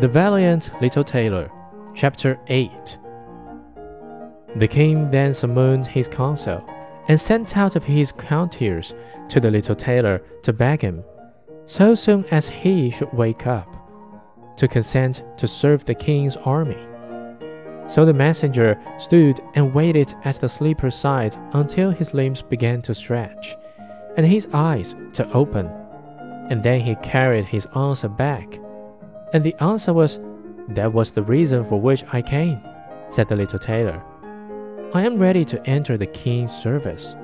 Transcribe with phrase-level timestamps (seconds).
[0.00, 1.50] The Valiant Little Tailor,
[1.94, 2.98] Chapter 8
[4.56, 6.64] The king then summoned his council
[7.08, 8.94] and sent out of his courtiers
[9.28, 11.04] to the little tailor to beg him,
[11.66, 13.68] so soon as he should wake up,
[14.56, 16.80] to consent to serve the king's army.
[17.86, 22.94] So the messenger stood and waited at the sleeper's side until his limbs began to
[22.94, 23.54] stretch,
[24.16, 25.66] and his eyes to open,
[26.48, 28.58] and then he carried his answer back
[29.32, 30.18] and the answer was,
[30.68, 32.60] That was the reason for which I came,
[33.08, 34.02] said the little tailor.
[34.92, 37.14] I am ready to enter the king's service.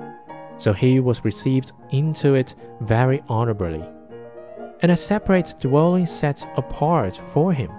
[0.58, 3.84] So he was received into it very honorably,
[4.80, 7.70] and a separate dwelling set apart for him.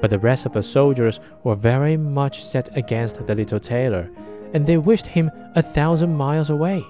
[0.00, 4.10] But the rest of the soldiers were very much set against the little tailor,
[4.54, 6.80] and they wished him a thousand miles away.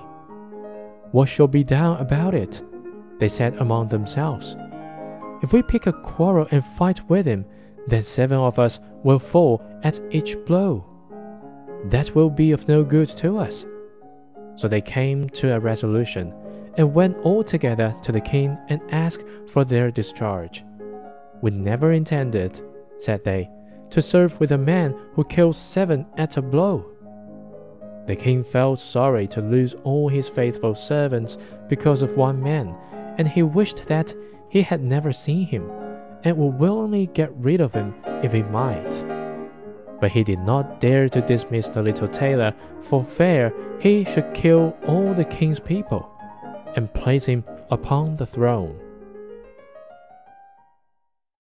[1.11, 2.63] What shall be done about it?
[3.19, 4.57] They said among themselves.
[5.43, 7.45] If we pick a quarrel and fight with him,
[7.87, 10.85] then seven of us will fall at each blow.
[11.85, 13.65] That will be of no good to us.
[14.57, 16.35] So they came to a resolution
[16.77, 20.65] and went all together to the king and asked for their discharge.
[21.41, 22.61] We never intended,
[22.99, 23.49] said they,
[23.91, 26.85] to serve with a man who kills seven at a blow.
[28.07, 32.75] The king felt sorry to lose all his faithful servants because of one man,
[33.19, 34.13] and he wished that
[34.49, 35.71] he had never seen him
[36.25, 39.05] and would willingly get rid of him if he might.
[40.01, 44.77] But he did not dare to dismiss the little tailor for fear he should kill
[44.87, 46.09] all the king's people
[46.77, 48.79] and place him upon the throne.